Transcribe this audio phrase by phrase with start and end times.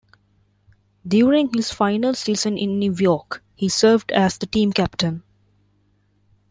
[1.07, 5.21] During his final season in New York, he served as the team captain.